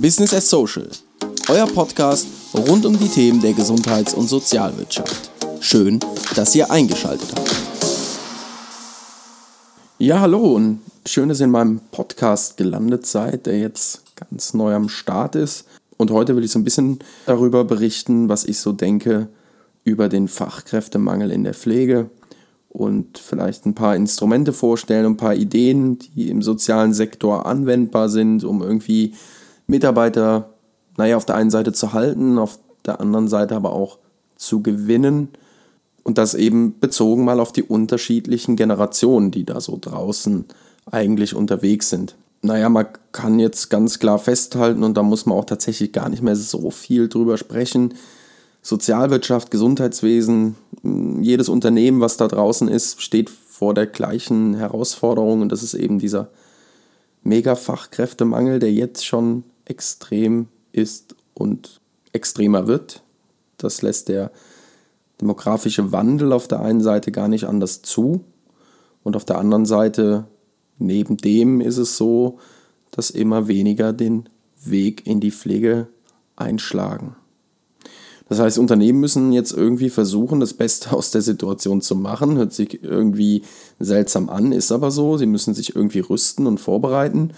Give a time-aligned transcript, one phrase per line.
[0.00, 0.88] Business as Social,
[1.48, 5.30] euer Podcast rund um die Themen der Gesundheits- und Sozialwirtschaft.
[5.60, 6.00] Schön,
[6.34, 7.56] dass ihr eingeschaltet habt.
[9.98, 14.74] Ja, hallo und schön, dass ihr in meinem Podcast gelandet seid, der jetzt ganz neu
[14.74, 15.64] am Start ist.
[15.96, 19.28] Und heute will ich so ein bisschen darüber berichten, was ich so denke
[19.82, 22.10] über den Fachkräftemangel in der Pflege
[22.68, 28.44] und vielleicht ein paar Instrumente vorstellen, ein paar Ideen, die im sozialen Sektor anwendbar sind,
[28.44, 29.14] um irgendwie
[29.66, 30.50] Mitarbeiter,
[30.96, 33.98] naja, auf der einen Seite zu halten, auf der anderen Seite aber auch
[34.36, 35.28] zu gewinnen.
[36.02, 40.44] Und das eben bezogen mal auf die unterschiedlichen Generationen, die da so draußen
[40.90, 42.14] eigentlich unterwegs sind.
[42.42, 46.22] Naja, man kann jetzt ganz klar festhalten, und da muss man auch tatsächlich gar nicht
[46.22, 47.94] mehr so viel drüber sprechen,
[48.62, 50.56] Sozialwirtschaft, Gesundheitswesen,
[51.20, 55.98] jedes Unternehmen, was da draußen ist, steht vor der gleichen Herausforderung und das ist eben
[55.98, 56.28] dieser
[57.22, 61.80] Mega-Fachkräftemangel, der jetzt schon extrem ist und
[62.12, 63.02] extremer wird.
[63.58, 64.32] Das lässt der
[65.20, 68.24] demografische Wandel auf der einen Seite gar nicht anders zu
[69.02, 70.26] und auf der anderen Seite
[70.78, 72.38] neben dem ist es so,
[72.90, 74.28] dass immer weniger den
[74.64, 75.88] Weg in die Pflege
[76.34, 77.16] einschlagen.
[78.28, 82.36] Das heißt, Unternehmen müssen jetzt irgendwie versuchen, das Beste aus der Situation zu machen.
[82.36, 83.42] Hört sich irgendwie
[83.78, 85.16] seltsam an, ist aber so.
[85.16, 87.32] Sie müssen sich irgendwie rüsten und vorbereiten.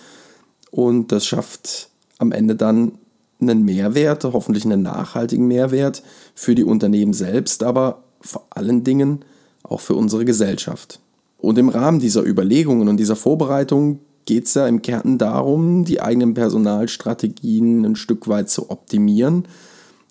[0.70, 1.87] Und das schafft
[2.18, 2.92] am Ende dann
[3.40, 6.02] einen Mehrwert, hoffentlich einen nachhaltigen Mehrwert
[6.34, 9.24] für die Unternehmen selbst, aber vor allen Dingen
[9.62, 11.00] auch für unsere Gesellschaft.
[11.38, 16.00] Und im Rahmen dieser Überlegungen und dieser Vorbereitung geht es ja im Kern darum, die
[16.00, 19.44] eigenen Personalstrategien ein Stück weit zu optimieren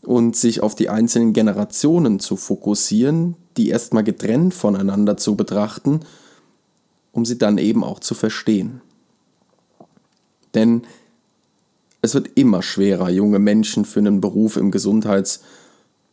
[0.03, 5.99] und sich auf die einzelnen Generationen zu fokussieren, die erstmal getrennt voneinander zu betrachten,
[7.11, 8.81] um sie dann eben auch zu verstehen.
[10.55, 10.83] Denn
[12.07, 15.41] es wird immer schwerer, junge Menschen für einen Beruf im Gesundheits-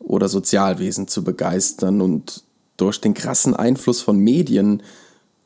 [0.01, 2.45] oder Sozialwesen zu begeistern und
[2.77, 4.83] durch den krassen Einfluss von Medien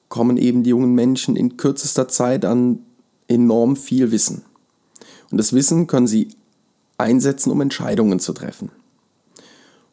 [0.08, 2.80] kommen eben die jungen Menschen in kürzester Zeit an
[3.28, 4.42] enorm viel Wissen.
[5.30, 6.28] Und das Wissen können sie
[6.96, 8.70] einsetzen, um Entscheidungen zu treffen.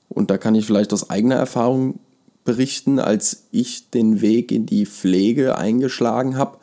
[0.08, 2.00] Und da kann ich vielleicht aus eigener Erfahrung
[2.46, 6.58] berichten, als ich den Weg in die Pflege eingeschlagen habe,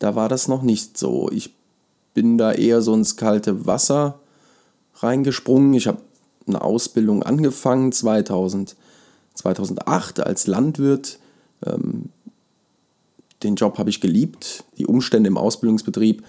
[0.00, 1.30] da war das noch nicht so.
[1.30, 1.54] Ich
[2.14, 4.20] bin da eher so ins kalte Wasser
[4.96, 5.74] reingesprungen.
[5.74, 5.98] Ich habe
[6.46, 8.76] eine Ausbildung angefangen 2000,
[9.34, 11.18] 2008 als Landwirt.
[11.66, 12.10] Ähm,
[13.42, 14.64] den Job habe ich geliebt.
[14.78, 16.24] Die Umstände im Ausbildungsbetrieb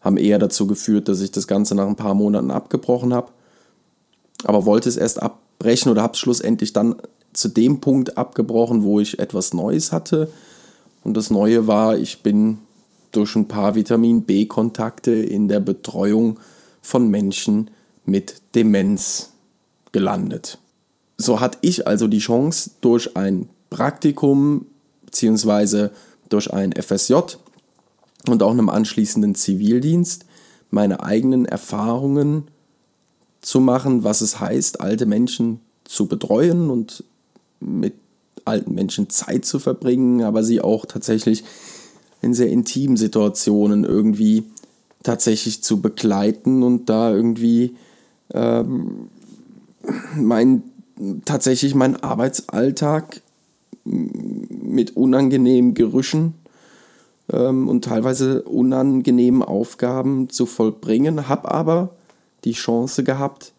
[0.00, 3.32] haben eher dazu geführt, dass ich das Ganze nach ein paar Monaten abgebrochen habe.
[4.44, 6.96] Aber wollte es erst abbrechen oder habe es schlussendlich dann
[7.32, 10.30] zu dem Punkt abgebrochen, wo ich etwas Neues hatte.
[11.04, 12.58] Und das Neue war, ich bin
[13.12, 16.38] durch ein paar Vitamin B-Kontakte in der Betreuung
[16.82, 17.70] von Menschen
[18.04, 19.32] mit Demenz
[19.92, 20.58] gelandet.
[21.16, 24.66] So hatte ich also die Chance, durch ein Praktikum
[25.06, 25.90] bzw.
[26.28, 27.14] durch ein FSJ
[28.28, 30.24] und auch einem anschließenden Zivildienst
[30.70, 32.48] meine eigenen Erfahrungen
[33.40, 37.04] zu machen, was es heißt, alte Menschen zu betreuen und
[37.60, 37.94] mit
[38.44, 41.44] alten Menschen Zeit zu verbringen, aber sie auch tatsächlich
[42.22, 44.44] in sehr intimen Situationen irgendwie
[45.02, 47.76] tatsächlich zu begleiten und da irgendwie
[48.34, 49.08] ähm,
[50.16, 50.62] mein,
[51.24, 53.22] tatsächlich meinen Arbeitsalltag
[53.84, 56.34] mit unangenehmen Gerüchen
[57.32, 61.90] ähm, und teilweise unangenehmen Aufgaben zu vollbringen, habe aber
[62.44, 63.52] die Chance gehabt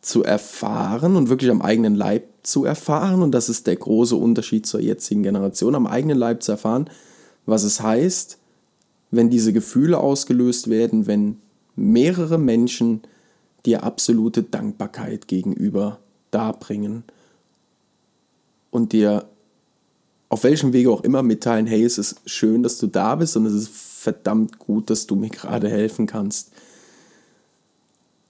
[0.00, 4.66] zu erfahren und wirklich am eigenen Leib zu erfahren, und das ist der große Unterschied
[4.66, 6.88] zur jetzigen Generation, am eigenen Leib zu erfahren,
[7.48, 8.38] was es heißt,
[9.10, 11.38] wenn diese Gefühle ausgelöst werden, wenn
[11.76, 13.00] mehrere Menschen
[13.64, 15.98] dir absolute Dankbarkeit gegenüber
[16.30, 17.04] darbringen
[18.70, 19.26] und dir
[20.28, 23.46] auf welchem Wege auch immer mitteilen, hey, es ist schön, dass du da bist und
[23.46, 26.52] es ist verdammt gut, dass du mir gerade helfen kannst.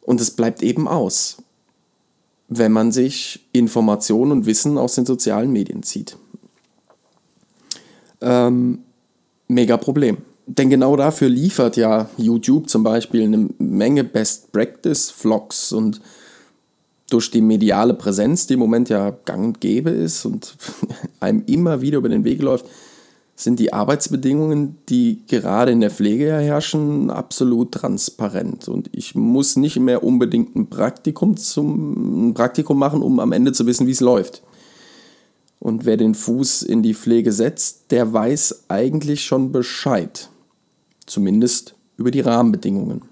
[0.02, 1.42] Und es bleibt eben aus,
[2.46, 6.16] wenn man sich Informationen und Wissen aus den sozialen Medien zieht.
[8.20, 8.84] Ähm,
[9.48, 10.18] mega Problem.
[10.46, 16.00] Denn genau dafür liefert ja YouTube zum Beispiel eine Menge Best Practice Vlogs und
[17.10, 20.56] durch die mediale Präsenz, die im Moment ja gang und gäbe ist und
[21.20, 22.66] einem immer wieder über den Weg läuft,
[23.34, 28.66] sind die Arbeitsbedingungen, die gerade in der Pflege herrschen, absolut transparent.
[28.68, 33.52] Und ich muss nicht mehr unbedingt ein Praktikum, zum, ein Praktikum machen, um am Ende
[33.52, 34.42] zu wissen, wie es läuft.
[35.60, 40.30] Und wer den Fuß in die Pflege setzt, der weiß eigentlich schon Bescheid.
[41.06, 43.02] Zumindest über die Rahmenbedingungen.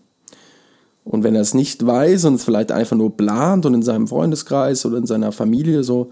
[1.04, 4.08] Und wenn er es nicht weiß und es vielleicht einfach nur plant und in seinem
[4.08, 6.10] Freundeskreis oder in seiner Familie so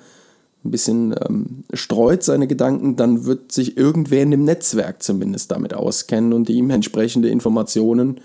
[0.65, 5.75] ein bisschen ähm, streut seine Gedanken, dann wird sich irgendwer in dem Netzwerk zumindest damit
[5.75, 8.21] auskennen und ihm entsprechende Informationen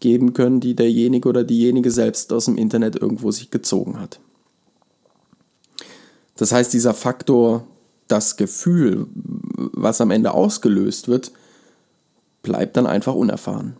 [0.00, 4.20] geben können, die derjenige oder diejenige selbst aus dem Internet irgendwo sich gezogen hat.
[6.42, 7.68] Das heißt, dieser Faktor,
[8.08, 11.30] das Gefühl, was am Ende ausgelöst wird,
[12.42, 13.76] bleibt dann einfach unerfahren.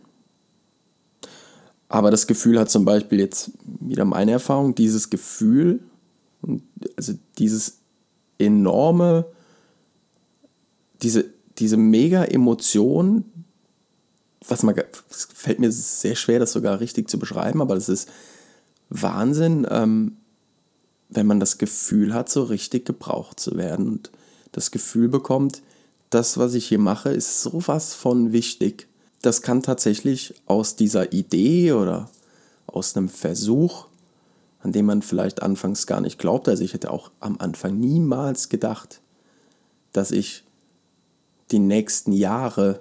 [1.88, 5.80] Aber das Gefühl hat zum Beispiel jetzt wieder meine Erfahrung, dieses Gefühl,
[6.96, 7.78] also dieses
[8.38, 9.26] enorme,
[11.02, 11.24] diese,
[11.58, 13.24] diese mega Emotion,
[14.46, 14.76] was man,
[15.08, 18.08] fällt mir sehr schwer, das sogar richtig zu beschreiben, aber das ist
[18.88, 20.18] Wahnsinn, ähm,
[21.14, 24.10] wenn man das Gefühl hat, so richtig gebraucht zu werden und
[24.52, 25.62] das Gefühl bekommt,
[26.10, 28.86] das, was ich hier mache, ist sowas von wichtig.
[29.22, 32.10] Das kann tatsächlich aus dieser Idee oder
[32.66, 33.86] aus einem Versuch,
[34.60, 38.48] an dem man vielleicht anfangs gar nicht glaubt, also ich hätte auch am Anfang niemals
[38.48, 39.00] gedacht,
[39.92, 40.44] dass ich
[41.50, 42.80] die nächsten Jahre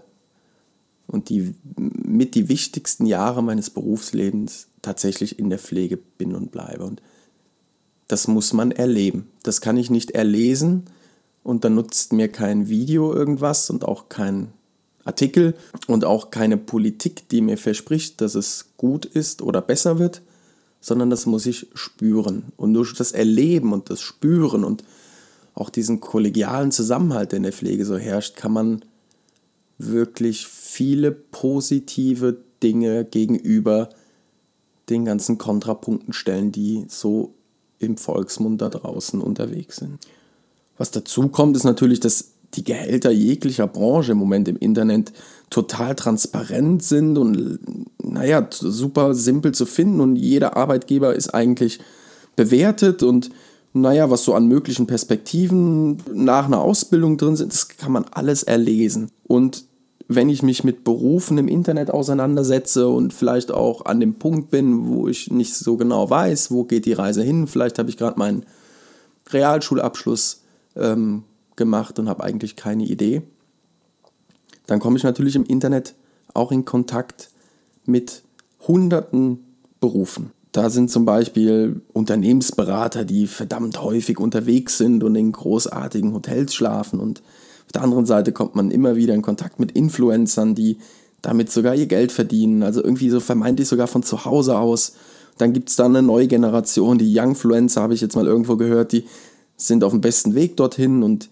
[1.08, 6.86] und die mit die wichtigsten Jahre meines Berufslebens tatsächlich in der Pflege bin und bleibe.
[6.86, 7.02] Und
[8.12, 9.30] das muss man erleben.
[9.44, 10.84] Das kann ich nicht erlesen
[11.44, 14.52] und dann nutzt mir kein Video irgendwas und auch kein
[15.06, 15.56] Artikel
[15.88, 20.22] und auch keine Politik, die mir verspricht, dass es gut ist oder besser wird,
[20.82, 22.52] sondern das muss ich spüren.
[22.58, 24.84] Und durch das Erleben und das Spüren und
[25.54, 28.86] auch diesen kollegialen Zusammenhalt, der in der Pflege so herrscht, kann man
[29.78, 33.90] wirklich viele positive Dinge gegenüber
[34.90, 37.34] den ganzen Kontrapunkten stellen, die so
[37.82, 40.00] im Volksmund da draußen unterwegs sind.
[40.78, 45.14] Was dazu kommt, ist natürlich, dass die Gehälter jeglicher Branche im Moment im Internet
[45.50, 47.60] total transparent sind und
[48.04, 51.80] naja, super simpel zu finden und jeder Arbeitgeber ist eigentlich
[52.36, 53.30] bewertet und
[53.74, 58.44] naja, was so an möglichen Perspektiven nach einer Ausbildung drin sind, das kann man alles
[58.44, 59.12] erlesen.
[59.24, 59.66] Und
[60.16, 64.88] wenn ich mich mit Berufen im Internet auseinandersetze und vielleicht auch an dem Punkt bin,
[64.88, 68.20] wo ich nicht so genau weiß, wo geht die Reise hin, vielleicht habe ich gerade
[68.20, 68.46] meinen
[69.30, 70.42] Realschulabschluss
[70.76, 71.24] ähm,
[71.56, 73.22] gemacht und habe eigentlich keine Idee,
[74.68, 75.96] dann komme ich natürlich im Internet
[76.34, 77.30] auch in Kontakt
[77.86, 78.24] mit
[78.68, 79.40] hunderten
[79.80, 80.32] Berufen.
[80.52, 87.00] Da sind zum Beispiel Unternehmensberater, die verdammt häufig unterwegs sind und in großartigen Hotels schlafen
[87.00, 87.22] und
[87.72, 90.76] auf der anderen Seite kommt man immer wieder in Kontakt mit Influencern, die
[91.22, 94.96] damit sogar ihr Geld verdienen, also irgendwie so vermeintlich sogar von zu Hause aus.
[95.38, 98.92] Dann gibt es da eine neue Generation, die Youngfluencer, habe ich jetzt mal irgendwo gehört,
[98.92, 99.06] die
[99.56, 101.30] sind auf dem besten Weg dorthin und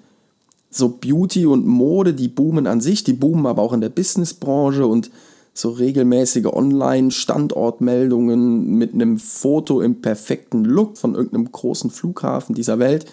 [0.69, 4.87] so Beauty und Mode, die boomen an sich, die boomen aber auch in der Businessbranche
[4.87, 5.11] und
[5.53, 13.07] so regelmäßige Online-Standortmeldungen mit einem Foto im perfekten Look von irgendeinem großen Flughafen dieser Welt.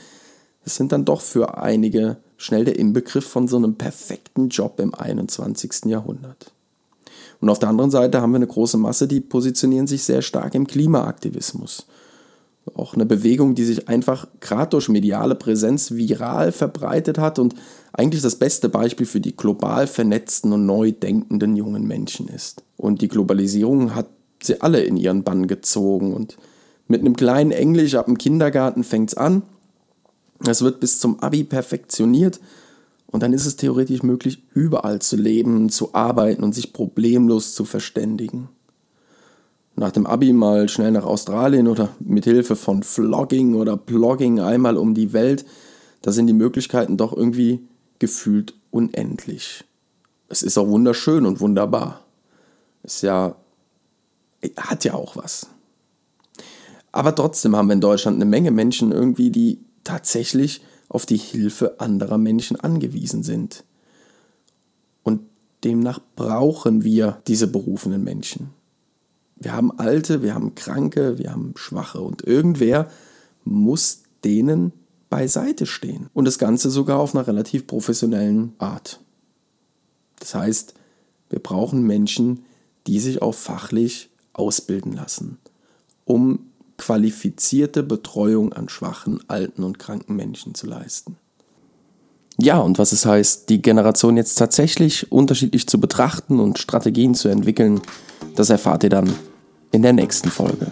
[0.62, 4.94] Das sind dann doch für einige schnell der Inbegriff von so einem perfekten Job im
[4.94, 5.86] 21.
[5.86, 6.52] Jahrhundert.
[7.40, 10.54] Und auf der anderen Seite haben wir eine große Masse, die positionieren sich sehr stark
[10.54, 11.86] im Klimaaktivismus.
[12.74, 17.54] Auch eine Bewegung, die sich einfach gerade durch mediale Präsenz viral verbreitet hat und
[17.92, 22.64] eigentlich das beste Beispiel für die global vernetzten und neu denkenden jungen Menschen ist.
[22.76, 24.08] Und die Globalisierung hat
[24.42, 26.36] sie alle in ihren Bann gezogen und
[26.88, 29.42] mit einem kleinen Englisch ab dem Kindergarten fängt es an
[30.44, 32.40] es wird bis zum Abi perfektioniert
[33.06, 37.64] und dann ist es theoretisch möglich, überall zu leben, zu arbeiten und sich problemlos zu
[37.64, 38.48] verständigen.
[39.74, 44.76] Nach dem Abi mal schnell nach Australien oder mit Hilfe von Vlogging oder Blogging einmal
[44.76, 45.44] um die Welt,
[46.02, 47.60] da sind die Möglichkeiten doch irgendwie
[47.98, 49.64] gefühlt unendlich.
[50.28, 52.00] Es ist auch wunderschön und wunderbar.
[52.82, 53.36] Ist ja
[54.56, 55.48] hat ja auch was.
[56.92, 61.80] Aber trotzdem haben wir in Deutschland eine Menge Menschen irgendwie, die tatsächlich auf die Hilfe
[61.80, 63.64] anderer Menschen angewiesen sind.
[65.02, 65.22] Und
[65.64, 68.50] demnach brauchen wir diese berufenen Menschen.
[69.36, 72.90] Wir haben Alte, wir haben Kranke, wir haben Schwache und irgendwer
[73.44, 74.72] muss denen
[75.10, 76.08] beiseite stehen.
[76.14, 79.00] Und das Ganze sogar auf einer relativ professionellen Art.
[80.18, 80.74] Das heißt,
[81.30, 82.44] wir brauchen Menschen,
[82.86, 85.38] die sich auch fachlich ausbilden lassen,
[86.04, 91.16] um qualifizierte Betreuung an schwachen, alten und kranken Menschen zu leisten.
[92.38, 97.28] Ja, und was es heißt, die Generation jetzt tatsächlich unterschiedlich zu betrachten und Strategien zu
[97.28, 97.80] entwickeln,
[98.34, 99.12] das erfahrt ihr dann
[99.72, 100.70] in der nächsten Folge.